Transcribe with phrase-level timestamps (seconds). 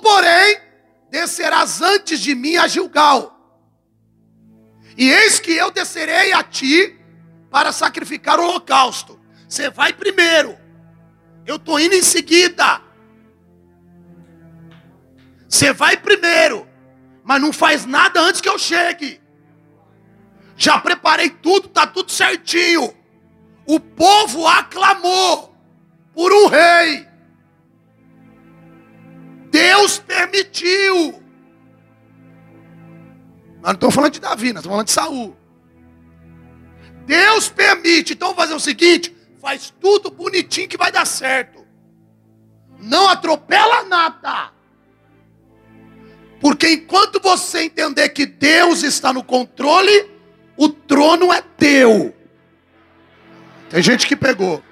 [0.00, 0.60] Porém,
[1.10, 3.32] descerás antes de mim a Gilgal.
[4.96, 6.98] E eis que eu descerei a ti
[7.50, 9.20] para sacrificar o holocausto.
[9.48, 10.58] Você vai primeiro.
[11.46, 12.80] Eu estou indo em seguida.
[15.48, 16.66] Você vai primeiro.
[17.22, 19.20] Mas não faz nada antes que eu chegue.
[20.56, 22.94] Já preparei tudo, está tudo certinho.
[23.66, 25.54] O povo aclamou
[26.14, 27.05] por um rei.
[29.56, 31.22] Deus permitiu.
[33.62, 35.36] Nós não estamos falando de Davi, nós estamos falando de Saul.
[37.06, 38.12] Deus permite.
[38.12, 41.66] Então vamos fazer o seguinte: faz tudo bonitinho que vai dar certo.
[42.78, 44.52] Não atropela nada.
[46.38, 50.10] Porque enquanto você entender que Deus está no controle,
[50.54, 52.14] o trono é teu.
[53.70, 54.62] Tem gente que pegou.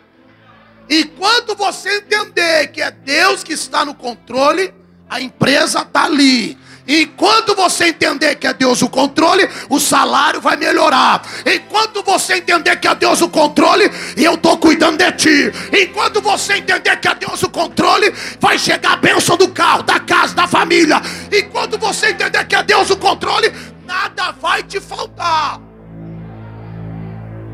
[0.89, 4.73] Enquanto você entender que é Deus que está no controle,
[5.09, 6.59] a empresa está ali.
[6.87, 11.23] Enquanto você entender que é Deus o controle, o salário vai melhorar.
[11.47, 15.53] Enquanto você entender que é Deus o controle, eu estou cuidando de ti.
[15.73, 19.99] Enquanto você entender que é Deus o controle, vai chegar a bênção do carro, da
[19.99, 21.01] casa, da família.
[21.33, 23.51] Enquanto você entender que é Deus o controle,
[23.87, 25.59] nada vai te faltar.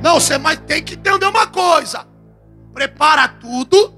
[0.02, 2.09] Não, você mais tem que entender uma coisa.
[2.72, 3.94] Prepara tudo,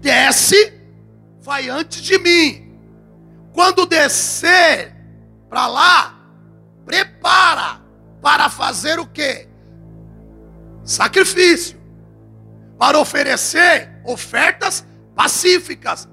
[0.00, 0.74] desce,
[1.40, 2.78] vai antes de mim.
[3.52, 4.94] Quando descer
[5.48, 6.14] para lá,
[6.84, 7.80] prepara
[8.20, 9.48] para fazer o quê?
[10.82, 11.80] Sacrifício.
[12.78, 16.08] Para oferecer ofertas pacíficas.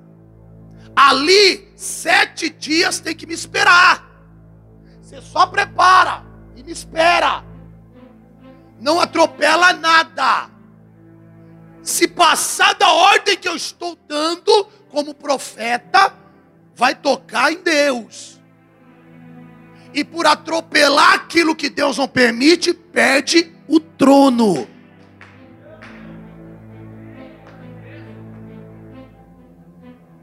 [0.95, 4.07] Ali, sete dias tem que me esperar.
[5.01, 6.23] Você só prepara
[6.55, 7.43] e me espera.
[8.79, 10.49] Não atropela nada.
[11.83, 16.13] Se passar da ordem que eu estou dando como profeta,
[16.75, 18.39] vai tocar em Deus.
[19.93, 24.67] E por atropelar aquilo que Deus não permite, perde o trono.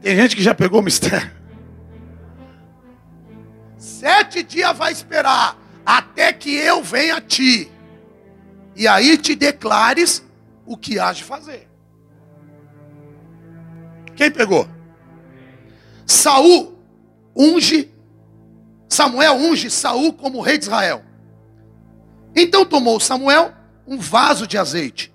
[0.01, 1.31] Tem gente que já pegou o mistério.
[3.77, 7.69] Sete dias vai esperar até que eu venha a ti.
[8.75, 10.23] E aí te declares
[10.69, 11.67] o que há de fazer.
[14.15, 14.69] Quem pegou?
[16.05, 16.77] Saul
[17.35, 17.91] unge,
[18.87, 21.03] Samuel unge Saul como rei de Israel.
[22.35, 23.51] Então tomou Samuel
[23.87, 25.11] um vaso de azeite,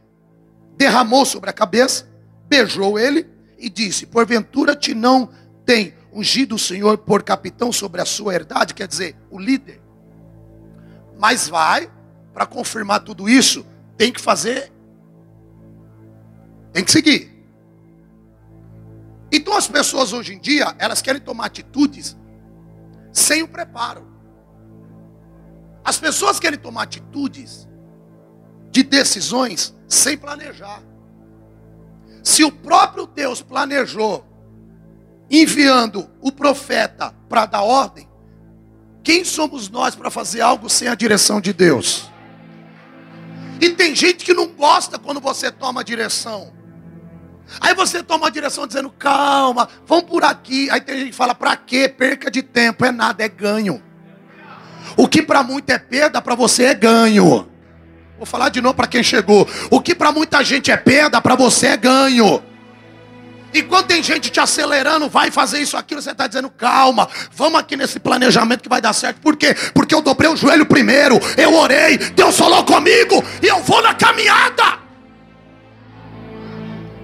[0.77, 2.09] derramou sobre a cabeça,
[2.49, 5.29] beijou ele e disse: Porventura te não
[5.65, 9.81] tem ungido o Senhor por capitão sobre a sua herdade, quer dizer, o líder.
[11.17, 11.89] Mas vai,
[12.33, 13.65] para confirmar tudo isso,
[13.97, 14.73] tem que fazer,
[16.75, 17.33] tem que seguir.
[19.33, 22.17] Então as pessoas hoje em dia, elas querem tomar atitudes
[23.13, 24.05] sem o preparo.
[25.85, 27.69] As pessoas querem tomar atitudes
[28.73, 30.83] de decisões sem planejar.
[32.25, 34.27] Se o próprio Deus planejou
[35.31, 38.09] enviando o profeta para dar ordem,
[39.05, 42.11] quem somos nós para fazer algo sem a direção de Deus?
[43.61, 46.64] E tem gente que não gosta quando você toma direção.
[47.61, 50.69] Aí você toma a direção dizendo, calma, vamos por aqui.
[50.71, 51.89] Aí tem gente que fala, para quê?
[51.89, 52.85] Perca de tempo.
[52.85, 53.83] É nada, é ganho.
[54.97, 57.49] O que para muito é perda, para você é ganho.
[58.17, 59.49] Vou falar de novo para quem chegou.
[59.71, 62.43] O que para muita gente é perda, para você é ganho.
[63.53, 67.61] E quando tem gente te acelerando, vai fazer isso, aquilo, você está dizendo, calma, vamos
[67.61, 69.21] aqui nesse planejamento que vai dar certo.
[69.21, 69.55] Por quê?
[69.73, 73.95] Porque eu dobrei o joelho primeiro, eu orei, Deus falou comigo, e eu vou na
[73.95, 74.84] caminhada.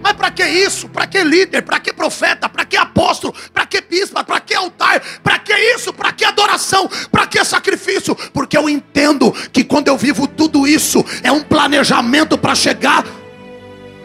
[0.02, 0.88] Mas para que isso?
[0.88, 1.62] Para que líder?
[1.62, 2.48] Para que profeta?
[2.48, 3.34] Para que apóstolo?
[3.52, 4.22] Para que bispo?
[4.24, 5.02] Para que altar?
[5.22, 5.92] Para que isso?
[5.92, 6.88] Para que adoração?
[7.10, 8.14] Para que sacrifício?
[8.32, 13.04] Porque eu entendo que quando eu vivo tudo isso, é um planejamento para chegar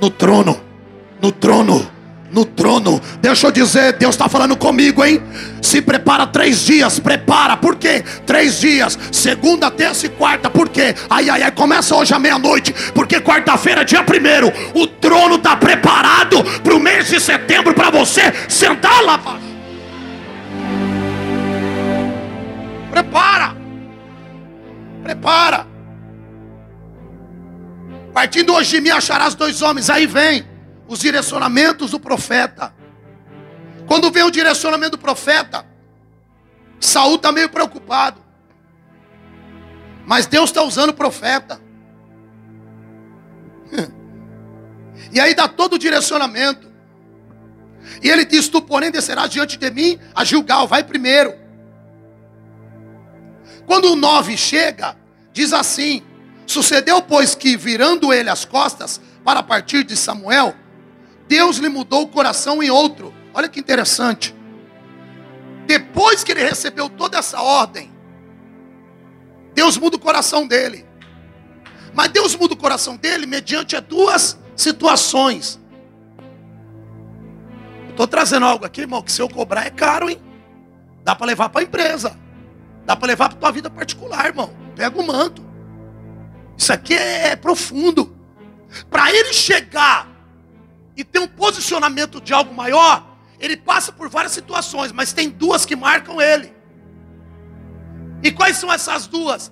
[0.02, 0.62] no trono.
[1.22, 1.95] No trono
[2.36, 3.02] no trono.
[3.22, 5.24] Deixa eu dizer, Deus está falando comigo, hein?
[5.62, 7.56] Se prepara três dias, prepara.
[7.56, 8.04] Por quê?
[8.26, 10.50] Três dias, segunda, terça e quarta.
[10.50, 10.94] Por quê?
[11.10, 12.76] Ai, ai, ai, começa hoje à meia-noite.
[12.94, 18.22] Porque quarta-feira, dia primeiro, o trono está preparado para o mês de setembro para você
[18.50, 19.18] sentar lá.
[22.92, 23.56] Prepara.
[25.04, 25.68] Prepara.
[28.14, 29.90] Partindo hoje de mim acharás dois homens.
[29.90, 30.55] Aí vem
[30.88, 32.74] os direcionamentos do profeta.
[33.88, 35.66] Quando vem o direcionamento do profeta,
[36.80, 38.22] Saul está meio preocupado.
[40.06, 41.60] Mas Deus está usando o profeta.
[45.12, 46.72] E aí dá todo o direcionamento.
[48.02, 51.36] E ele diz: Tu, porém, descerás diante de mim a Gilgal, vai primeiro.
[53.66, 54.98] Quando o 9 chega,
[55.32, 56.04] diz assim:
[56.46, 60.56] Sucedeu, pois, que virando ele as costas para partir de Samuel,
[61.28, 63.14] Deus lhe mudou o coração em outro.
[63.34, 64.36] Olha que interessante.
[65.66, 67.92] Depois que ele recebeu toda essa ordem,
[69.54, 70.86] Deus muda o coração dele.
[71.94, 75.60] Mas Deus muda o coração dele mediante duas situações.
[77.90, 80.22] Estou trazendo algo aqui, irmão, que se eu cobrar é caro, hein?
[81.04, 82.20] Dá para levar para a empresa.
[82.86, 84.54] Dá para levar para tua vida particular, irmão.
[84.76, 85.44] Pega o manto.
[86.58, 88.16] Isso aqui é, é profundo.
[88.90, 90.15] Para ele chegar
[90.96, 95.66] e ter um posicionamento de algo maior, ele passa por várias situações, mas tem duas
[95.66, 96.54] que marcam ele.
[98.24, 99.52] E quais são essas duas?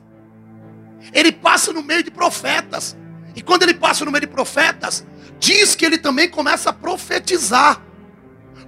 [1.11, 2.95] Ele passa no meio de profetas.
[3.35, 5.05] E quando ele passa no meio de profetas,
[5.39, 7.81] diz que ele também começa a profetizar.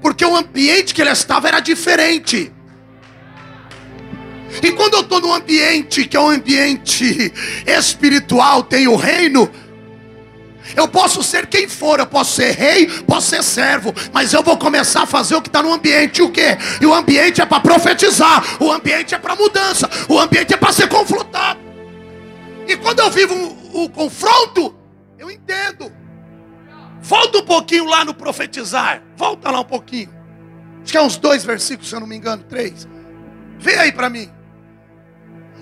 [0.01, 2.51] Porque o ambiente que ele estava era diferente.
[4.62, 7.33] E quando eu estou num ambiente que é um ambiente
[7.66, 9.50] espiritual, tem o reino,
[10.76, 14.58] eu posso ser quem for, eu posso ser rei, posso ser servo, mas eu vou
[14.58, 16.22] começar a fazer o que está no ambiente.
[16.22, 16.58] O que?
[16.82, 20.72] E o ambiente é para profetizar, o ambiente é para mudança, o ambiente é para
[20.72, 21.60] ser confrontado.
[22.68, 23.34] E quando eu vivo
[23.74, 24.76] o, o confronto,
[25.20, 25.92] eu entendo.
[27.02, 29.04] Volta um pouquinho lá no profetizar.
[29.16, 30.10] Volta lá um pouquinho.
[30.82, 32.88] Acho que é uns dois versículos, se eu não me engano, três.
[33.60, 34.32] Vê aí para mim.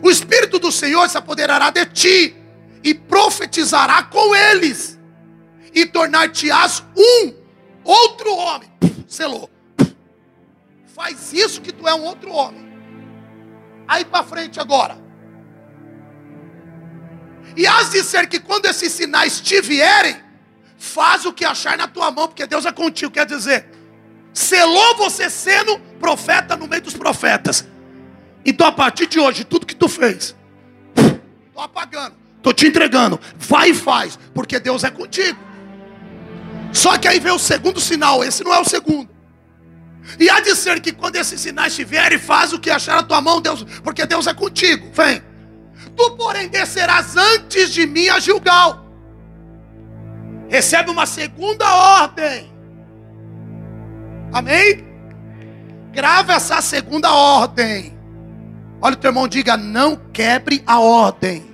[0.02, 2.43] O Espírito do Senhor se apoderará de ti
[2.84, 5.00] e profetizará com eles,
[5.74, 7.34] e tornar-te-ás um
[7.84, 8.72] outro homem.
[9.08, 9.50] Selou.
[10.94, 12.72] Faz isso que tu é um outro homem.
[13.88, 15.02] Aí para frente agora.
[17.56, 20.16] E hás de ser que quando esses sinais te vierem,
[20.78, 23.12] faz o que achar na tua mão, porque Deus é contigo.
[23.12, 23.70] Quer dizer,
[24.34, 27.66] selou você sendo profeta no meio dos profetas.
[28.46, 30.36] Então a partir de hoje, tudo que tu fez,
[30.96, 32.23] estou apagando.
[32.44, 33.18] Estou te entregando.
[33.38, 35.40] Vai e faz, porque Deus é contigo.
[36.74, 38.22] Só que aí vem o segundo sinal.
[38.22, 39.10] Esse não é o segundo.
[40.20, 43.22] E há de ser que quando esses sinais estiverem, faz o que achar a tua
[43.22, 44.92] mão, Deus, porque Deus é contigo.
[44.92, 45.24] Vem.
[45.96, 48.86] Tu, porém, descerás antes de mim a Gilgal.
[50.50, 52.52] Recebe uma segunda ordem.
[54.34, 54.84] Amém?
[55.94, 57.98] Grava essa segunda ordem.
[58.82, 61.53] Olha o teu irmão, diga: não quebre a ordem.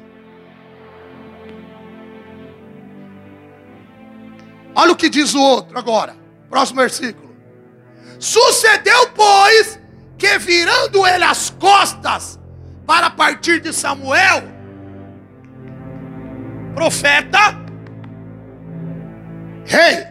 [4.75, 6.15] Olha o que diz o outro agora.
[6.49, 7.35] Próximo versículo.
[8.19, 9.79] Sucedeu, pois,
[10.17, 12.39] que virando ele as costas
[12.85, 14.43] para partir de Samuel,
[16.75, 17.57] profeta,
[19.65, 20.07] rei,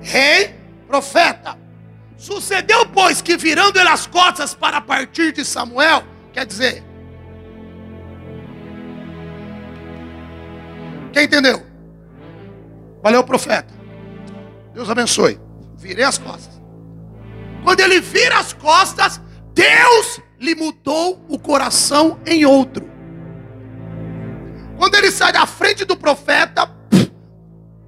[0.00, 0.54] rei,
[0.88, 1.56] profeta.
[2.16, 6.02] Sucedeu, pois, que virando ele as costas para partir de Samuel,
[6.32, 6.82] quer dizer,
[11.12, 11.63] quem entendeu?
[13.04, 13.68] Valeu, profeta.
[14.72, 15.38] Deus abençoe.
[15.76, 16.58] Virei as costas.
[17.62, 19.20] Quando ele vira as costas,
[19.52, 22.88] Deus lhe mudou o coração em outro.
[24.78, 26.66] Quando ele sai da frente do profeta,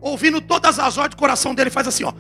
[0.03, 2.13] ouvindo todas as ordens, o coração dele faz assim, ó.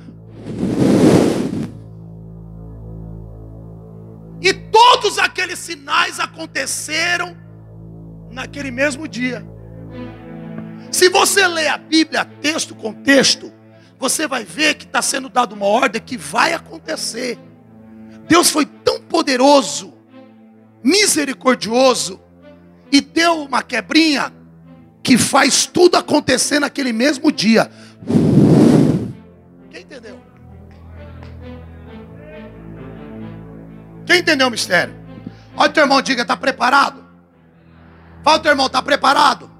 [4.40, 7.36] E todos aqueles sinais aconteceram
[8.30, 9.46] naquele mesmo dia.
[10.90, 13.52] Se você ler a Bíblia texto com texto,
[13.98, 17.38] você vai ver que está sendo dada uma ordem que vai acontecer.
[18.28, 19.94] Deus foi tão poderoso,
[20.82, 22.20] misericordioso,
[22.90, 24.32] e deu uma quebrinha
[25.02, 27.70] que faz tudo acontecer naquele mesmo dia.
[29.70, 30.20] Quem entendeu?
[34.04, 34.94] Quem entendeu o mistério?
[35.56, 37.04] Olha o teu irmão, diga, está preparado?
[38.22, 39.55] Fala, teu irmão, está preparado?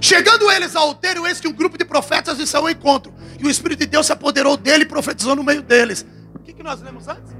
[0.00, 3.12] Chegando eles ao alteiro, eis que um grupo de profetas lhes ao encontro.
[3.38, 6.06] E o Espírito de Deus se apoderou dele e profetizou no meio deles.
[6.34, 7.32] O que, que nós lemos antes?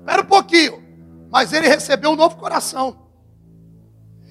[0.00, 0.82] Espera um pouquinho.
[1.30, 3.08] Mas ele recebeu um novo coração.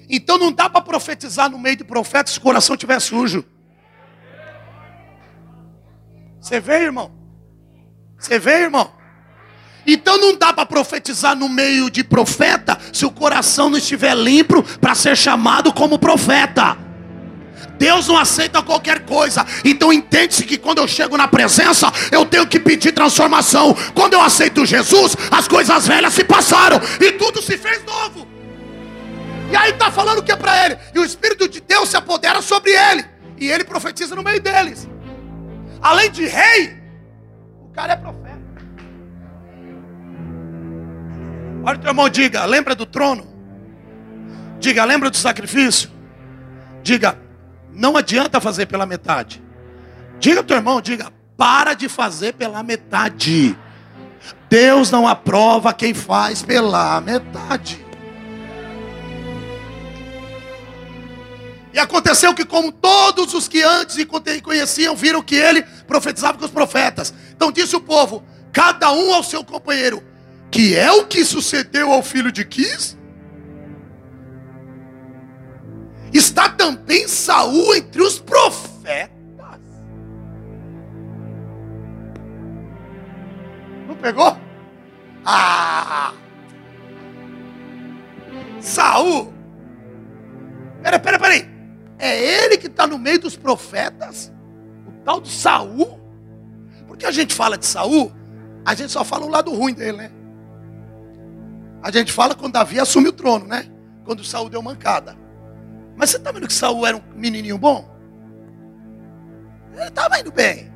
[0.08, 3.44] Então não dá para profetizar no meio de profetas se o coração estiver sujo.
[6.40, 7.10] Você vê, irmão?
[8.18, 8.92] Você vê, irmão?
[9.86, 14.62] Então não dá para profetizar no meio de profeta se o coração não estiver limpo
[14.78, 16.76] para ser chamado como profeta.
[17.78, 19.44] Deus não aceita qualquer coisa.
[19.64, 23.76] Então entende-se que quando eu chego na presença, eu tenho que pedir transformação.
[23.92, 28.28] Quando eu aceito Jesus, as coisas velhas se passaram e tudo se fez novo.
[29.50, 30.78] E aí está falando o que é para ele?
[30.94, 33.04] E o Espírito de Deus se apodera sobre ele.
[33.36, 34.88] E ele profetiza no meio deles.
[35.80, 36.80] Além de rei,
[37.60, 38.21] o cara é profeta.
[41.64, 43.26] Olha o teu irmão, diga, lembra do trono?
[44.58, 45.90] Diga, lembra do sacrifício?
[46.82, 47.18] Diga,
[47.72, 49.42] não adianta fazer pela metade.
[50.18, 53.56] Diga ao teu irmão, diga, para de fazer pela metade.
[54.48, 57.84] Deus não aprova quem faz pela metade.
[61.72, 63.96] E aconteceu que, como todos os que antes
[64.42, 67.14] conheciam, viram que ele profetizava com os profetas.
[67.34, 70.02] Então disse o povo: cada um ao seu companheiro,
[70.52, 72.98] que é o que sucedeu ao filho de Quis?
[76.12, 79.10] Está também Saul entre os profetas.
[83.88, 84.36] Não pegou?
[85.24, 86.12] Ah!
[88.60, 89.32] Saul.
[90.82, 91.50] Pera, pera, pera aí.
[91.98, 94.30] É ele que está no meio dos profetas?
[94.86, 95.98] O tal de Saul?
[96.86, 98.12] Porque a gente fala de Saul,
[98.66, 100.21] a gente só fala o lado ruim dele, né?
[101.82, 103.66] A gente fala quando Davi assumiu o trono, né?
[104.04, 105.16] Quando Saul deu mancada.
[105.96, 107.90] Mas você está vendo que Saul era um menininho bom?
[109.74, 110.72] Ele estava indo bem.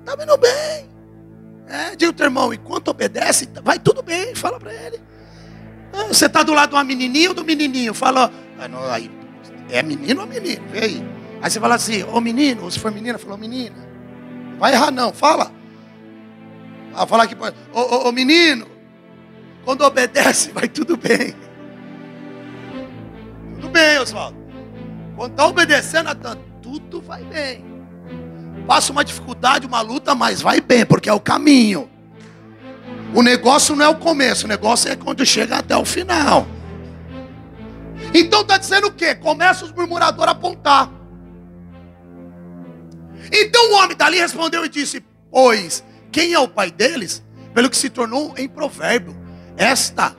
[0.00, 0.88] Estava indo bem.
[1.68, 4.98] É, diga o teu irmão, enquanto obedece, vai tudo bem, fala para ele.
[5.92, 7.92] Ah, você está do lado de uma menininha ou do menininho?
[7.92, 9.10] Fala, ah, aí,
[9.70, 10.64] é menino ou menino?
[10.72, 11.06] Aí.
[11.40, 13.76] Aí você fala assim, ô menino, ou se for menina, fala, menina.
[14.58, 15.52] Vai errar não, fala.
[16.94, 17.36] Ah, falar aqui,
[17.72, 18.66] ô, ô, ô menino,
[19.64, 21.34] quando obedece, vai tudo bem.
[23.56, 24.38] Tudo bem, Oswaldo.
[25.16, 26.08] Quando está obedecendo,
[26.62, 27.64] tudo vai bem.
[28.66, 31.88] Passa uma dificuldade, uma luta, mas vai bem, porque é o caminho.
[33.14, 36.46] O negócio não é o começo, o negócio é quando chega até o final.
[38.14, 39.14] Então está dizendo o quê?
[39.14, 40.90] Começa os murmuradores a apontar.
[43.32, 47.22] Então o homem dali respondeu e disse: Pois quem é o pai deles?
[47.54, 49.16] Pelo que se tornou em provérbio.
[49.56, 50.16] Esta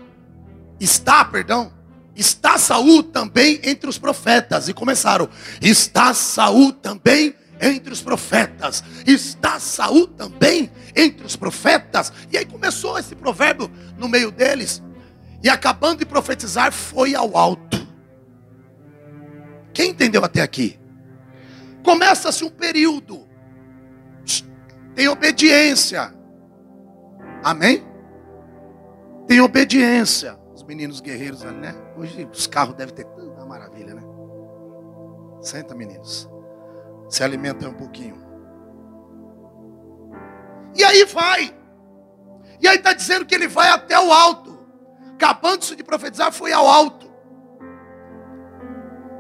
[0.80, 1.72] está, perdão,
[2.16, 4.68] está Saul também entre os profetas.
[4.68, 5.30] E começaram:
[5.62, 8.84] está Saul também entre os profetas.
[9.06, 12.12] Está Saul também entre os profetas.
[12.32, 14.82] E aí começou esse provérbio no meio deles.
[15.42, 17.88] E acabando de profetizar, foi ao alto.
[19.74, 20.78] Quem entendeu até aqui?
[21.84, 23.29] Começa-se um período
[25.00, 26.14] tem obediência.
[27.42, 27.88] Amém?
[29.26, 30.38] Tem obediência.
[30.54, 31.74] Os meninos guerreiros ali, né?
[31.96, 34.02] Hoje os carros devem ter tanta maravilha, né?
[35.42, 36.30] Senta, meninos.
[37.08, 38.22] Se alimenta um pouquinho.
[40.76, 41.58] E aí vai.
[42.60, 44.60] E aí está dizendo que ele vai até o alto.
[45.14, 47.10] Acabando de profetizar, foi ao alto.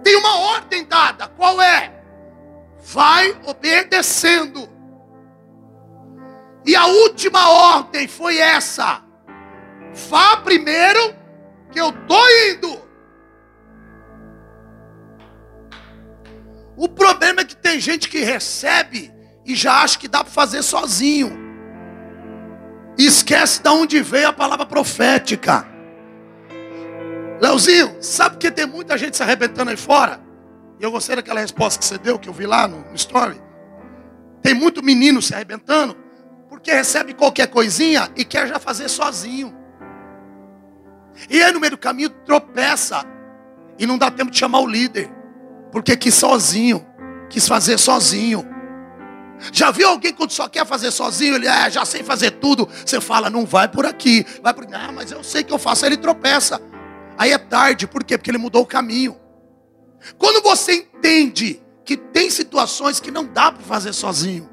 [0.04, 1.30] Tem uma ordem dada.
[1.30, 2.04] Qual é?
[2.80, 4.78] Vai obedecendo.
[6.66, 9.02] E a última ordem foi essa:
[10.10, 11.16] vá primeiro,
[11.72, 12.90] que eu estou indo.
[16.76, 19.12] O problema é que tem gente que recebe
[19.46, 21.38] e já acha que dá para fazer sozinho.
[22.98, 25.66] E esquece de onde veio a palavra profética.
[27.42, 30.22] Leozinho, sabe que tem muita gente se arrebentando aí fora?
[30.80, 33.42] E eu gostei daquela resposta que você deu, que eu vi lá no, no story.
[34.42, 36.09] Tem muito menino se arrebentando
[36.50, 39.56] porque recebe qualquer coisinha e quer já fazer sozinho.
[41.30, 43.06] E aí no meio do caminho tropeça
[43.78, 45.10] e não dá tempo de chamar o líder,
[45.72, 46.86] porque quis sozinho,
[47.30, 48.48] quis fazer sozinho.
[49.54, 51.36] Já viu alguém quando só quer fazer sozinho?
[51.36, 52.68] Ele, é, já sei fazer tudo.
[52.86, 54.68] Você fala, não vai por aqui, vai por.
[54.74, 55.86] Ah, mas eu sei que eu faço.
[55.86, 56.62] Aí ele tropeça.
[57.18, 58.18] Aí é tarde, por quê?
[58.18, 59.18] Porque ele mudou o caminho.
[60.18, 64.50] Quando você entende que tem situações que não dá para fazer sozinho,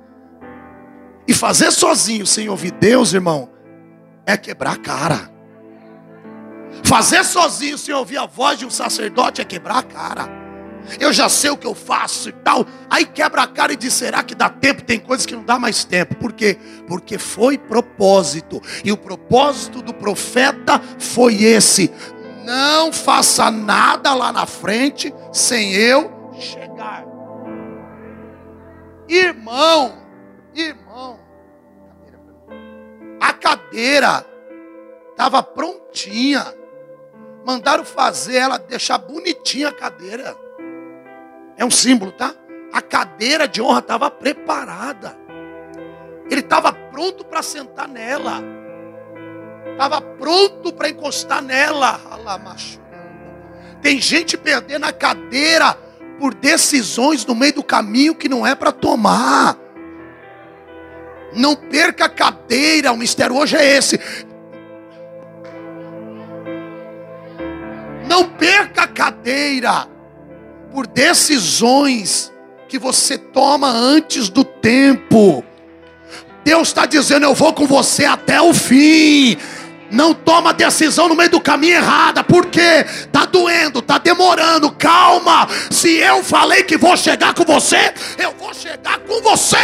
[1.26, 3.50] e fazer sozinho, sem ouvir Deus, irmão,
[4.25, 5.30] é quebrar a cara.
[6.85, 10.47] Fazer sozinho, sem ouvir a voz de um sacerdote, é quebrar a cara.
[11.00, 12.64] Eu já sei o que eu faço e tal.
[12.88, 14.83] Aí quebra a cara e diz: será que dá tempo?
[14.83, 16.14] Tem coisas que não dá mais tempo.
[16.14, 16.56] Por quê?
[16.87, 18.62] Porque foi propósito.
[18.85, 21.90] E o propósito do profeta foi esse:
[22.45, 27.04] não faça nada lá na frente sem eu chegar.
[29.09, 30.06] Irmão,
[30.57, 31.21] Irmão,
[33.21, 34.27] a cadeira
[35.11, 36.47] estava prontinha.
[37.45, 40.35] Mandaram fazer ela, deixar bonitinha a cadeira.
[41.59, 42.35] É um símbolo, tá?
[42.73, 45.17] A cadeira de honra estava preparada.
[46.31, 48.43] Ele estava pronto para sentar nela.
[49.73, 52.01] Estava pronto para encostar nela.
[53.83, 55.75] Tem gente perdendo a cadeira
[56.19, 59.65] por decisões no meio do caminho que não é para tomar.
[61.35, 64.00] Não perca a cadeira, o mistério hoje é esse.
[68.09, 69.88] Não perca a cadeira
[70.73, 72.33] por decisões
[72.68, 75.45] que você toma antes do tempo.
[76.45, 79.37] Deus está dizendo: Eu vou com você até o fim.
[79.90, 84.71] Não toma decisão no meio do caminho errada, porque está doendo, está demorando.
[84.73, 85.49] Calma.
[85.71, 89.57] Se eu falei que vou chegar com você, eu vou chegar com você,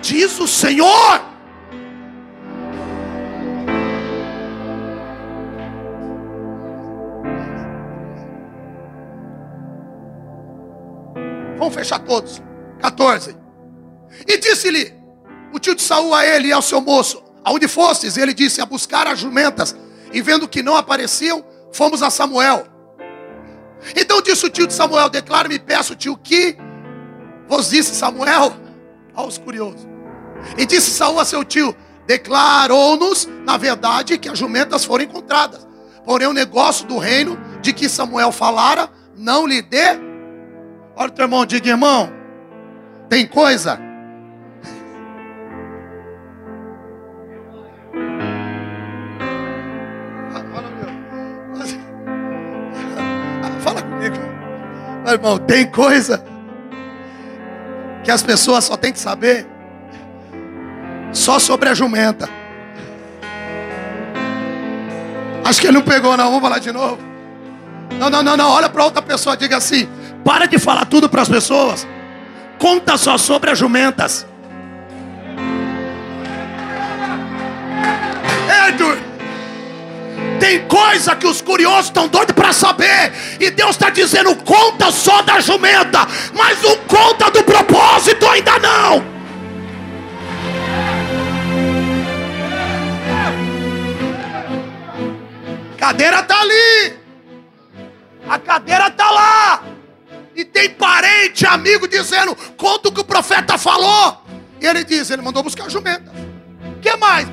[0.00, 1.20] diz o Senhor.
[11.58, 12.40] Vamos fechar todos.
[12.80, 13.36] 14.
[14.26, 14.94] E disse-lhe
[15.52, 18.16] o tio de Saul a ele e ao seu moço: Aonde fostes?
[18.16, 19.74] Ele disse: A buscar as jumentas.
[20.12, 22.66] E vendo que não apareciam, fomos a Samuel.
[23.96, 26.56] Então disse o tio de Samuel: Declara-me, peço, tio, que
[27.48, 28.52] vos disse Samuel
[29.14, 29.86] aos curiosos.
[30.56, 31.74] E disse Saul a seu tio:
[32.06, 35.66] Declarou-nos, na verdade, que as jumentas foram encontradas.
[36.04, 39.98] Porém, o negócio do reino de que Samuel falara não lhe dê.
[40.96, 42.10] Olha o teu irmão, diga, irmão,
[43.08, 43.87] tem coisa
[55.04, 56.22] Meu irmão, tem coisa
[58.04, 59.46] que as pessoas só têm que saber
[61.12, 62.28] só sobre a jumenta.
[65.44, 66.26] Acho que ele não pegou, não.
[66.26, 66.98] Vamos falar de novo.
[67.98, 68.50] Não, não, não, não.
[68.50, 69.88] Olha para outra pessoa, diga assim:
[70.24, 71.86] para de falar tudo para as pessoas.
[72.58, 74.26] Conta só sobre as jumentas.
[78.68, 79.02] Edward,
[80.48, 83.12] tem coisa que os curiosos estão doidos para saber.
[83.38, 89.18] E Deus está dizendo: conta só da jumenta, mas não conta do propósito ainda não.
[95.76, 96.96] cadeira está ali.
[98.28, 99.62] A cadeira está lá.
[100.34, 104.22] E tem parente, amigo dizendo: conta o que o profeta falou.
[104.60, 106.10] E ele diz: ele mandou buscar a jumenta.
[106.76, 107.28] O que mais?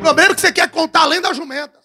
[0.00, 1.78] O problema é que você quer contar além das jumentas.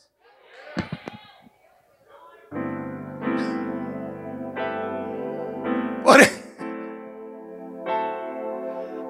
[6.02, 6.30] Porém.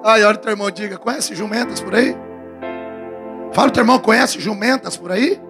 [0.04, 2.16] Ai, olha o teu irmão, diga: conhece jumentas por aí?
[3.52, 5.40] Fala o teu irmão, conhece jumentas por aí?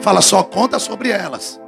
[0.00, 1.60] Fala, só conta sobre elas.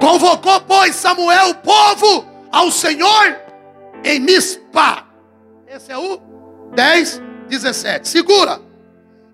[0.00, 3.36] Convocou, pois, Samuel o povo ao Senhor
[4.04, 5.04] em Mispa.
[5.66, 6.18] Esse é o
[6.72, 8.06] 10, 17.
[8.06, 8.67] Segura.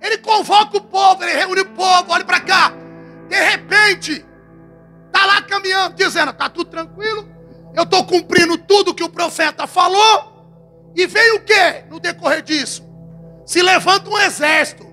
[0.04, 2.74] Ele convoca o povo, ele reúne o povo, olha para cá.
[3.26, 4.22] De repente,
[5.06, 7.26] está lá caminhando, dizendo: está tudo tranquilo,
[7.74, 10.92] eu estou cumprindo tudo que o profeta falou.
[10.94, 12.86] E vem o que no decorrer disso?
[13.46, 14.86] Se levanta um exército.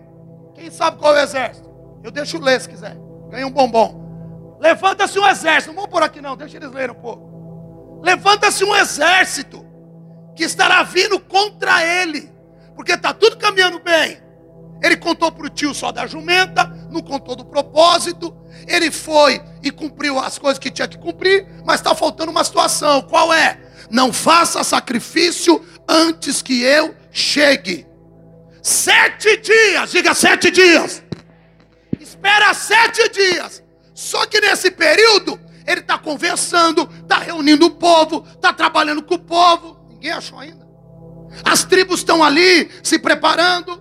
[0.56, 1.70] Quem sabe qual é o exército?
[2.02, 2.96] Eu deixo ler se quiser.
[3.30, 4.58] Ganha um bombom.
[4.62, 5.74] Levanta-se um exército.
[5.74, 8.00] Não vamos por aqui não, deixa eles lerem um pouco.
[8.02, 9.66] Levanta-se um exército
[10.36, 12.32] que estará vindo contra ele.
[12.76, 14.21] Porque está tudo caminhando bem.
[14.82, 18.36] Ele contou para o tio só da jumenta, não contou do propósito.
[18.68, 23.02] Ele foi e cumpriu as coisas que tinha que cumprir, mas está faltando uma situação.
[23.04, 23.60] Qual é?
[23.90, 27.86] Não faça sacrifício antes que eu chegue.
[28.62, 31.04] Sete dias, diga sete dias.
[32.00, 33.64] Espera sete dias.
[33.94, 39.20] Só que nesse período, ele está conversando, está reunindo o povo, está trabalhando com o
[39.20, 39.80] povo.
[39.90, 40.68] Ninguém achou ainda.
[41.44, 43.81] As tribos estão ali se preparando.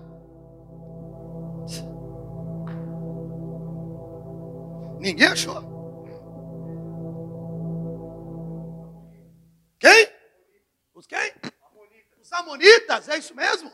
[5.01, 5.63] Ninguém achou.
[9.79, 10.09] Quem?
[10.95, 11.33] Os quem?
[12.21, 13.73] Os amonitas, é isso mesmo?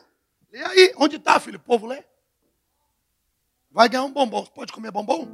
[0.49, 1.57] Lê aí, onde está, filho?
[1.57, 2.01] O povo lê.
[3.69, 4.45] Vai ganhar um bombom.
[4.45, 5.27] Pode comer bombom?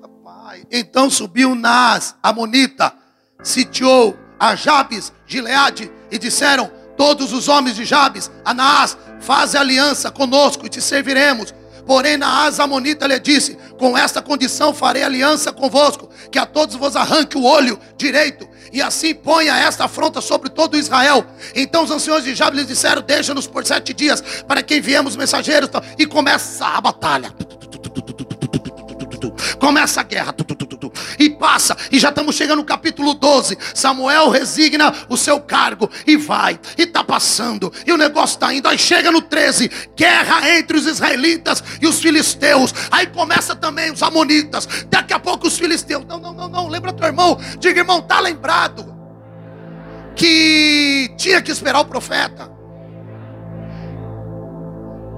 [0.00, 0.64] Rapaz.
[0.70, 2.96] Então subiu Nas, Amonita,
[3.42, 10.64] sitiou a Jabes, Gileade, e disseram: Todos os homens de Jabes, Anás, faz aliança conosco
[10.64, 11.52] e te serviremos.
[11.86, 16.96] Porém, Naás Amonita lhe disse: Com esta condição farei aliança convosco, que a todos vos
[16.96, 21.26] arranque o olho direito, e assim ponha esta afronta sobre todo Israel.
[21.54, 25.70] Então os anciões de Jabes lhe disseram: Deixa-nos por sete dias, para que enviemos mensageiros.
[25.98, 27.32] E começa a batalha.
[29.58, 30.34] Começa a guerra.
[31.18, 31.76] E passa.
[31.90, 33.56] E já estamos chegando no capítulo 12.
[33.74, 35.90] Samuel resigna o seu cargo.
[36.06, 36.58] E vai.
[36.76, 37.72] E está passando.
[37.86, 38.68] E o negócio está indo.
[38.68, 39.70] Aí chega no 13.
[39.96, 42.74] Guerra entre os israelitas e os filisteus.
[42.90, 44.66] Aí começa também os amonitas.
[44.88, 46.04] Daqui a pouco os filisteus.
[46.06, 46.68] Não, não, não, não.
[46.68, 47.38] Lembra teu irmão.
[47.58, 48.94] Diga, irmão, tá lembrado
[50.14, 52.50] que tinha que esperar o profeta.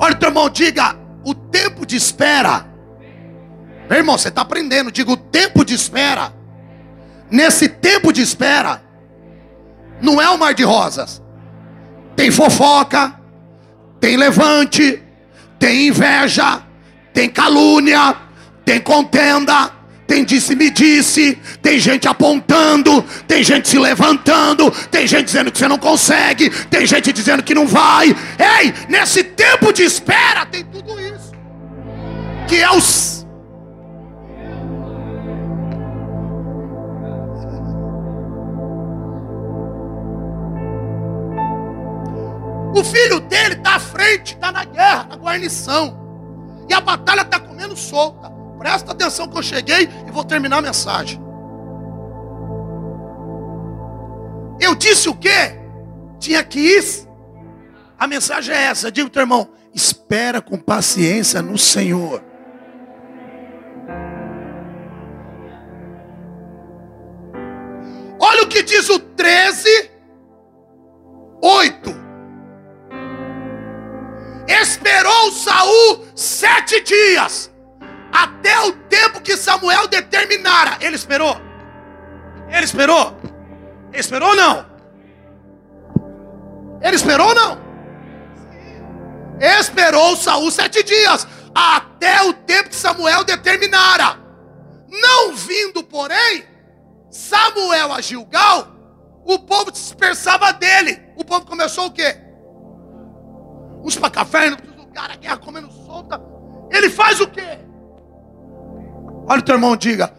[0.00, 2.75] Olha, teu irmão, diga: o tempo de espera.
[3.88, 4.90] Meu irmão, você está aprendendo.
[4.90, 6.32] Diga: o tempo de espera.
[7.30, 8.82] Nesse tempo de espera,
[10.00, 11.22] não é o mar de rosas.
[12.14, 13.18] Tem fofoca,
[14.00, 15.02] tem levante,
[15.58, 16.62] tem inveja,
[17.12, 18.16] tem calúnia,
[18.64, 19.72] tem contenda,
[20.06, 25.66] tem disse-me disse, tem gente apontando, tem gente se levantando, tem gente dizendo que você
[25.66, 28.08] não consegue, tem gente dizendo que não vai.
[28.08, 31.32] Ei, nesse tempo de espera tem tudo isso.
[32.46, 33.15] Que é os
[42.76, 45.98] O filho dele está à frente, está na guerra, na guarnição.
[46.68, 48.30] E a batalha está comendo solta.
[48.58, 51.18] Presta atenção que eu cheguei e vou terminar a mensagem.
[54.60, 55.58] Eu disse o quê?
[56.20, 56.84] Tinha que ir.
[57.98, 58.92] A mensagem é essa.
[58.92, 62.22] Diga teu irmão, espera com paciência no Senhor.
[68.20, 69.90] Olha o que diz o 13,
[71.40, 72.05] 8.
[74.46, 77.50] Esperou Saul sete dias
[78.12, 80.78] até o tempo que Samuel determinara.
[80.80, 81.36] Ele esperou?
[82.48, 83.16] Ele esperou?
[83.92, 84.66] Ele esperou ou não?
[86.80, 87.66] Ele esperou ou não?
[89.40, 94.18] Esperou Saul sete dias, até o tempo que Samuel determinara.
[94.88, 96.44] Não vindo, porém,
[97.10, 98.68] Samuel a Gilgal,
[99.24, 101.02] o povo dispersava dele.
[101.16, 102.16] O povo começou o quê?
[103.86, 106.20] Uns para café, uns lugares, a guerra comendo solta.
[106.72, 107.60] Ele faz o quê?
[109.28, 110.12] Olha o teu irmão, diga: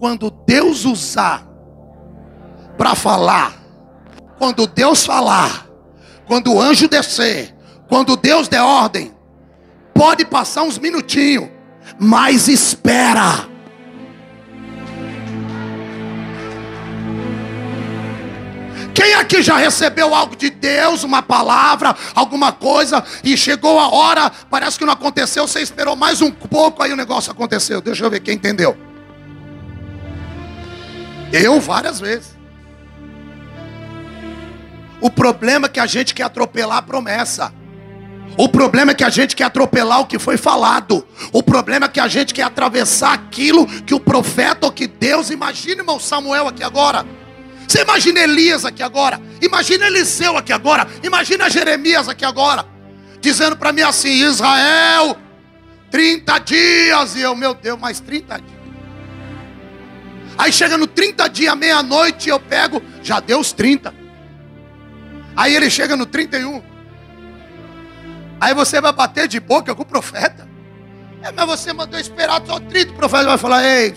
[0.00, 1.46] quando Deus usar
[2.76, 3.54] para falar,
[4.36, 5.64] quando Deus falar,
[6.26, 7.54] quando o anjo descer,
[7.88, 9.14] quando Deus der ordem,
[9.94, 11.48] pode passar uns minutinhos,
[11.96, 13.53] mas espera.
[18.94, 24.30] Quem aqui já recebeu algo de Deus, uma palavra, alguma coisa, e chegou a hora,
[24.48, 27.80] parece que não aconteceu, você esperou mais um pouco, aí o negócio aconteceu.
[27.80, 28.76] Deixa eu ver quem entendeu.
[31.32, 32.36] Eu várias vezes.
[35.00, 37.52] O problema é que a gente quer atropelar a promessa.
[38.36, 41.06] O problema é que a gente quer atropelar o que foi falado.
[41.32, 45.30] O problema é que a gente quer atravessar aquilo que o profeta ou que Deus,
[45.30, 47.04] imagine, irmão Samuel aqui agora.
[47.66, 52.66] Você imagina Elias aqui agora, imagina Eliseu aqui agora, imagina Jeremias aqui agora,
[53.20, 55.16] dizendo para mim assim: Israel,
[55.90, 58.54] 30 dias, e eu, meu Deus, mais 30 dias.
[60.36, 63.94] Aí chega no 30 dias, meia-noite, eu pego, já deu os 30.
[65.36, 66.62] Aí ele chega no 31.
[68.40, 70.48] Aí você vai bater de boca com o profeta.
[71.22, 72.92] É, mas você mandou esperar só 30.
[72.92, 73.94] O profeta vai falar: Ei,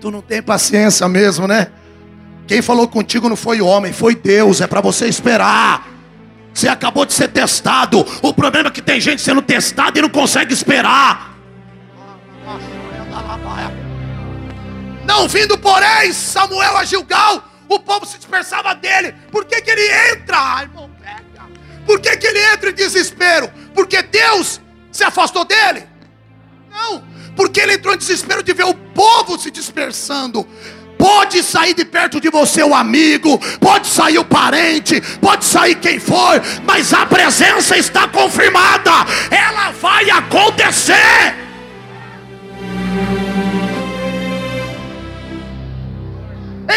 [0.00, 1.70] tu não tem paciência mesmo, né?
[2.46, 4.60] Quem falou contigo não foi o homem, foi Deus.
[4.60, 5.88] É para você esperar.
[6.54, 8.06] Você acabou de ser testado.
[8.22, 11.36] O problema é que tem gente sendo testada e não consegue esperar.
[15.04, 19.14] Não vindo, porém, Samuel a Gilgal, o povo se dispersava dele.
[19.30, 20.36] Por que, que ele entra?
[20.38, 21.48] Ai, irmão, pega.
[21.86, 23.50] Por que, que ele entra em desespero?
[23.74, 25.86] Porque Deus se afastou dele?
[26.70, 27.04] Não,
[27.36, 30.46] porque ele entrou em desespero de ver o povo se dispersando.
[31.06, 36.00] Pode sair de perto de você o amigo, pode sair o parente, pode sair quem
[36.00, 38.90] for, mas a presença está confirmada,
[39.30, 41.36] ela vai acontecer.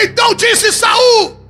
[0.04, 1.44] Então disse Saul: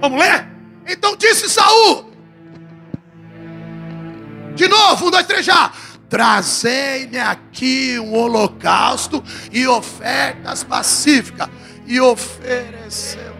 [0.00, 0.46] Vamos ler?
[0.86, 2.12] Então disse Saul.
[4.54, 5.72] De novo, um, dois, três, já.
[6.08, 11.48] Trazei-me aqui um holocausto e ofertas pacíficas.
[11.86, 13.34] E ofereceu.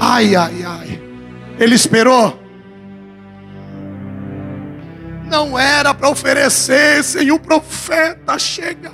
[0.00, 1.02] Ai, ai, ai.
[1.58, 2.38] Ele esperou.
[5.30, 8.92] Não era para oferecer sem o profeta chegar.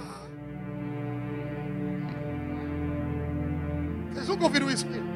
[4.13, 5.08] Vocês nunca ouviram isso aqui?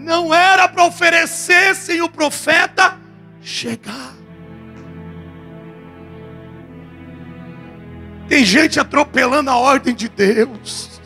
[0.00, 2.98] Não era para oferecer sem o profeta
[3.42, 4.14] chegar.
[8.26, 11.00] Tem gente atropelando a ordem de Deus.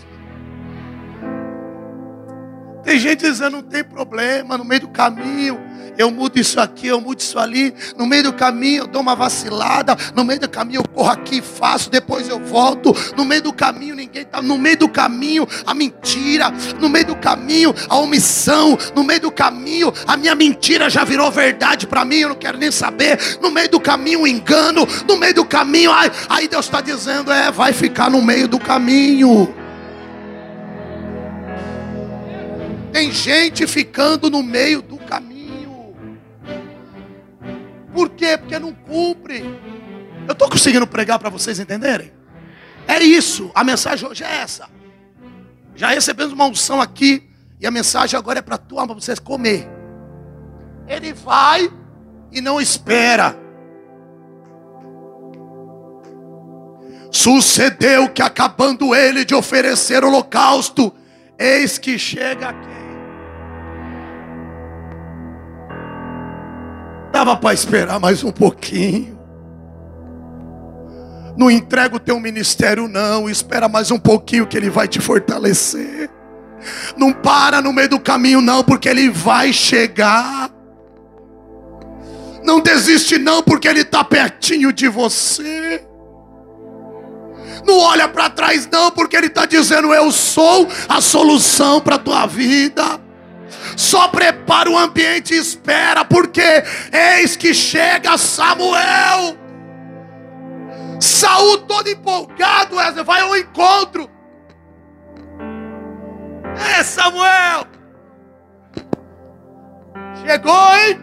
[2.85, 5.59] Tem gente dizendo não tem problema no meio do caminho
[5.97, 7.75] eu mudo isso aqui, eu mudo isso ali.
[7.97, 9.97] No meio do caminho eu dou uma vacilada.
[10.15, 12.95] No meio do caminho eu corro aqui, faço, depois eu volto.
[13.17, 14.43] No meio do caminho ninguém está.
[14.43, 16.53] No meio do caminho a mentira.
[16.81, 18.77] No meio do caminho a omissão.
[18.95, 22.17] No meio do caminho a minha mentira já virou verdade para mim.
[22.17, 23.19] Eu não quero nem saber.
[23.41, 24.87] No meio do caminho o engano.
[25.07, 28.59] No meio do caminho, aí, aí Deus está dizendo: é, vai ficar no meio do
[28.59, 29.55] caminho.
[32.93, 34.94] Tem gente ficando no meio do
[37.95, 38.37] Por quê?
[38.37, 39.45] Porque não cumpre.
[40.27, 42.13] Eu estou conseguindo pregar para vocês entenderem?
[42.89, 43.53] É isso.
[43.55, 44.69] A mensagem hoje é essa.
[45.77, 47.31] Já recebemos uma unção aqui.
[47.61, 49.69] E a mensagem agora é para tu, para vocês comer.
[50.89, 51.73] Ele vai
[52.33, 53.39] e não espera.
[57.13, 60.93] Sucedeu que acabando ele de oferecer holocausto,
[61.39, 62.74] eis que chega aqui.
[67.25, 69.19] Dava para esperar mais um pouquinho.
[71.39, 73.31] Não entrega o teu ministério, não.
[73.31, 76.11] Espera mais um pouquinho que ele vai te fortalecer.
[76.99, 80.51] Não para no meio do caminho, não, porque ele vai chegar.
[82.45, 85.83] Não desiste, não, porque ele está pertinho de você.
[87.67, 91.99] Não olha para trás, não, porque ele está dizendo: Eu sou a solução para a
[91.99, 93.01] tua vida.
[93.77, 96.63] Só prepara o ambiente e espera, porque
[96.93, 99.37] eis que chega Samuel.
[101.01, 104.09] Saul todo empolgado, vai ao encontro.
[106.79, 107.67] É Samuel.
[110.25, 111.01] Chegou, hein?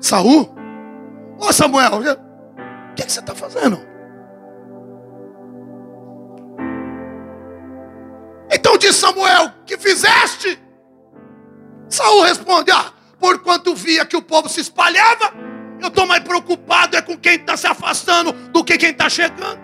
[0.00, 0.54] Saul?
[1.38, 3.89] Ô Samuel, o que, que você está fazendo?
[8.92, 10.58] Samuel: Que fizeste?
[11.88, 15.32] Saul responde: Ah, porquanto via que o povo se espalhava,
[15.80, 19.58] eu estou mais preocupado é com quem está se afastando do que quem está chegando.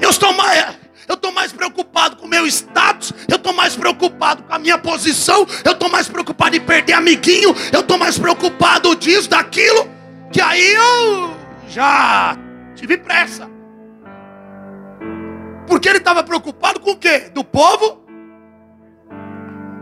[0.00, 0.76] Eu estou mais,
[1.08, 4.76] eu estou mais preocupado com o meu status, eu estou mais preocupado com a minha
[4.76, 9.88] posição, eu estou mais preocupado em perder amiguinho, eu estou mais preocupado disso, daquilo,
[10.32, 11.36] que aí eu
[11.68, 12.36] já
[12.74, 13.55] tive pressa.
[15.66, 17.30] Porque ele estava preocupado com o quê?
[17.34, 18.04] Do povo?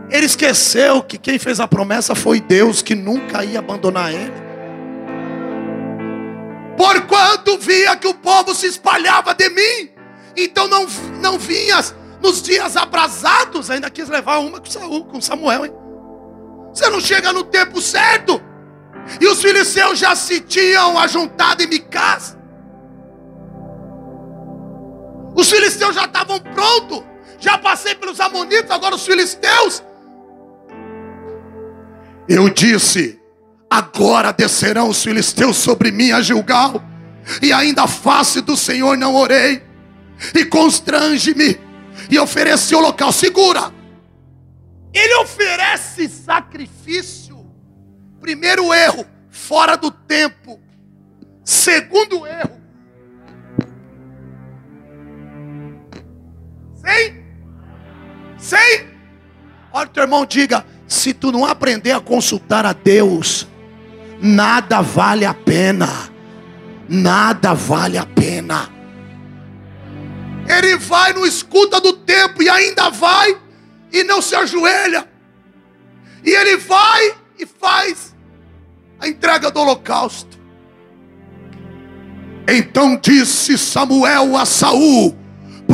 [0.09, 4.45] Ele esqueceu que quem fez a promessa foi Deus, que nunca ia abandonar ele.
[6.77, 9.89] Porquanto via que o povo se espalhava de mim,
[10.35, 10.85] então não,
[11.21, 15.73] não vinhas nos dias abrasados, ainda quis levar uma com Saul, com Samuel, hein?
[16.73, 18.41] Você não chega no tempo certo.
[19.21, 22.34] E os filisteus já se tinham ajuntado em Micás.
[25.35, 27.03] Os filisteus já estavam prontos.
[27.39, 29.83] Já passei pelos amonitas, agora os filisteus.
[32.27, 33.19] Eu disse:
[33.69, 36.81] agora descerão os filisteus sobre mim a Gilgal,
[37.41, 39.61] e ainda a face do Senhor não orei,
[40.33, 41.59] e constrange-me,
[42.09, 43.11] e ofereci o local.
[43.11, 43.71] Segura,
[44.93, 47.45] ele oferece sacrifício.
[48.21, 50.59] Primeiro erro, fora do tempo.
[51.43, 52.54] Segundo erro,
[56.85, 57.23] Sem?
[58.37, 58.87] Sem?
[59.73, 63.47] Olha o teu irmão, diga: se tu não aprender a consultar a Deus,
[64.21, 66.13] nada vale a pena.
[66.87, 68.69] Nada vale a pena.
[70.47, 73.35] Ele vai, não escuta do tempo e ainda vai
[73.91, 75.09] e não se ajoelha.
[76.23, 78.15] E ele vai e faz
[78.99, 80.39] a entrega do holocausto.
[82.47, 85.17] Então disse Samuel a Saul: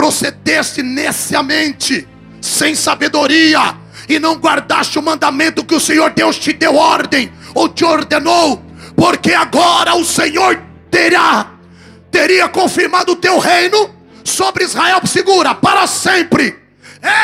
[0.01, 2.07] procedeste neciamente,
[2.41, 3.77] sem sabedoria,
[4.09, 8.65] e não guardaste o mandamento que o Senhor Deus te deu ordem, ou te ordenou,
[8.95, 10.59] porque agora o Senhor
[10.89, 11.51] terá,
[12.09, 16.57] teria confirmado o teu reino sobre Israel, segura, para sempre.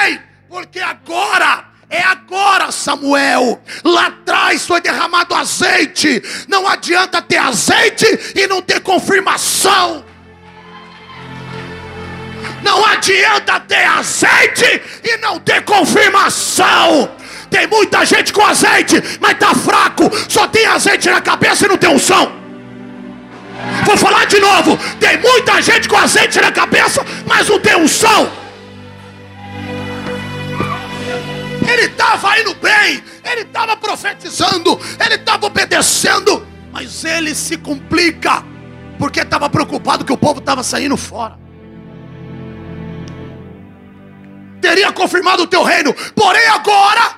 [0.06, 3.60] Ei, porque agora é agora, Samuel.
[3.84, 6.22] Lá atrás foi derramado azeite.
[6.48, 10.06] Não adianta ter azeite e não ter confirmação.
[12.67, 17.10] Não adianta ter azeite e não ter confirmação.
[17.49, 20.12] Tem muita gente com azeite, mas está fraco.
[20.27, 22.30] Só tem azeite na cabeça e não tem unção.
[23.86, 24.77] Vou falar de novo.
[24.99, 28.30] Tem muita gente com azeite na cabeça, mas não tem unção.
[31.71, 38.43] Ele estava indo bem, ele estava profetizando, ele estava obedecendo, mas ele se complica,
[38.99, 41.46] porque estava preocupado que o povo estava saindo fora.
[44.62, 47.17] Teria confirmado o teu reino, porém agora,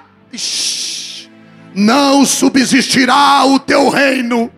[1.73, 4.52] não subsistirá o teu reino.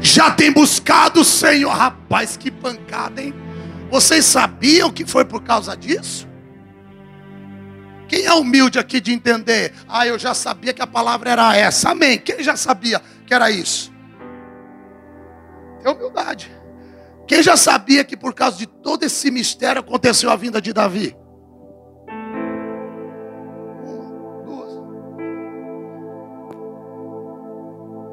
[0.00, 3.34] Já tem buscado o Senhor, rapaz, que pancada, hein?
[3.90, 6.26] Vocês sabiam que foi por causa disso?
[8.08, 9.72] Quem é humilde aqui de entender?
[9.88, 11.90] Ah, eu já sabia que a palavra era essa.
[11.90, 12.18] Amém.
[12.18, 13.92] Quem já sabia que era isso?
[15.84, 16.55] É humildade.
[17.26, 21.16] Quem já sabia que por causa de todo esse mistério aconteceu a vinda de Davi?
[23.82, 24.72] Uma, duas.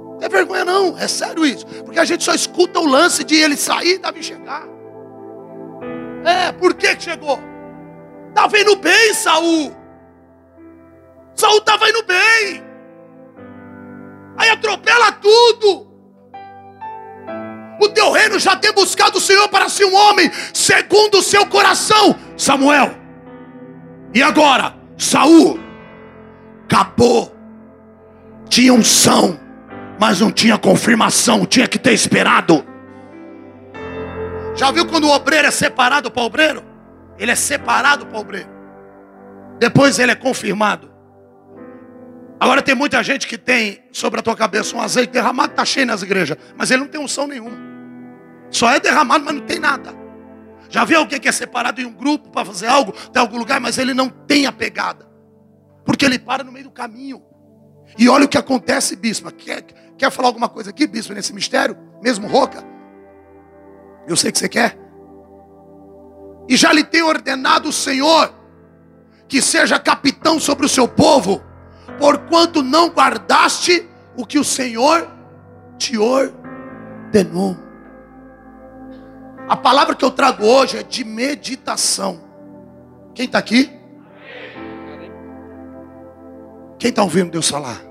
[0.09, 1.65] Não tem vergonha não, é sério isso.
[1.65, 4.67] Porque a gente só escuta o lance de ele sair e Davi chegar.
[6.25, 7.39] É, por que chegou?
[8.29, 9.75] Estava indo bem, Saul.
[11.35, 12.63] Saul estava indo bem.
[14.37, 15.92] Aí atropela tudo.
[18.03, 21.45] O teu reino já tem buscado o Senhor para ser um homem segundo o seu
[21.45, 22.93] coração, Samuel.
[24.13, 25.57] E agora, Saul
[26.65, 27.33] acabou.
[28.49, 29.39] Tinha unção,
[29.97, 32.65] mas não tinha confirmação, tinha que ter esperado.
[34.53, 36.61] Já viu quando o obreiro é separado para o obreiro?
[37.17, 38.49] Ele é separado para o obreiro.
[39.59, 40.91] Depois ele é confirmado.
[42.37, 45.85] Agora tem muita gente que tem sobre a tua cabeça um azeite derramado, está cheio
[45.85, 47.72] nas igrejas, mas ele não tem unção nenhuma.
[48.53, 49.93] Só é derramado, mas não tem nada.
[50.69, 53.59] Já viu alguém que é separado em um grupo para fazer algo, tem algum lugar,
[53.59, 55.05] mas ele não tem a pegada.
[55.83, 57.21] Porque ele para no meio do caminho.
[57.97, 59.29] E olha o que acontece, bispo.
[59.33, 59.63] Quer,
[59.97, 61.77] quer falar alguma coisa aqui, bispo, nesse mistério?
[62.01, 62.63] Mesmo rouca?
[64.07, 64.77] Eu sei que você quer.
[66.47, 68.33] E já lhe tem ordenado o Senhor
[69.27, 71.41] que seja capitão sobre o seu povo
[71.97, 73.87] porquanto não guardaste
[74.17, 75.07] o que o Senhor
[75.77, 77.57] te ordenou.
[79.47, 82.21] A palavra que eu trago hoje é de meditação.
[83.13, 83.69] Quem está aqui?
[86.79, 87.81] Quem está ouvindo Deus falar?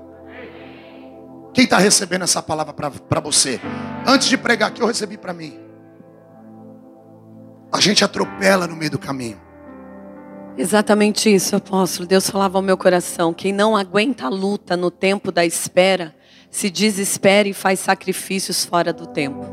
[1.53, 3.59] Quem está recebendo essa palavra para você?
[4.05, 5.59] Antes de pregar aqui, eu recebi para mim.
[7.71, 9.39] A gente atropela no meio do caminho.
[10.57, 12.07] Exatamente isso, apóstolo.
[12.07, 16.15] Deus falava ao meu coração: quem não aguenta a luta no tempo da espera,
[16.49, 19.45] se desespera e faz sacrifícios fora do tempo.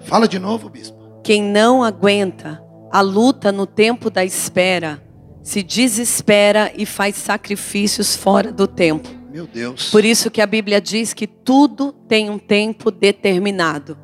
[0.00, 0.97] Fala de novo, bispo.
[1.28, 2.58] Quem não aguenta
[2.90, 4.98] a luta no tempo da espera,
[5.42, 9.10] se desespera e faz sacrifícios fora do tempo.
[9.30, 9.90] Meu Deus.
[9.90, 13.98] Por isso que a Bíblia diz que tudo tem um tempo determinado.